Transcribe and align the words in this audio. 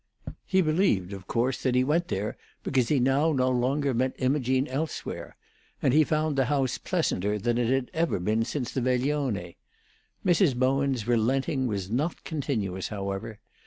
He 0.47 0.61
believed, 0.63 1.13
of 1.13 1.27
course, 1.27 1.61
that 1.61 1.75
he 1.75 1.83
went 1.83 2.07
there 2.07 2.35
because 2.63 2.87
he 2.87 2.99
now 2.99 3.31
no 3.33 3.49
longer 3.51 3.93
met 3.93 4.15
Imogene 4.17 4.67
elsewhere, 4.67 5.35
and 5.79 5.93
he 5.93 6.03
found 6.03 6.35
the 6.35 6.45
house 6.45 6.79
pleasanter 6.79 7.37
than 7.37 7.59
it 7.59 7.67
had 7.69 7.91
ever 7.93 8.19
been 8.19 8.43
since 8.43 8.71
the 8.71 8.81
veglione. 8.81 9.57
Mrs. 10.25 10.55
Bowen's 10.55 11.07
relenting 11.07 11.67
was 11.67 11.91
not 11.91 12.23
continuous, 12.23 12.87
however. 12.87 13.37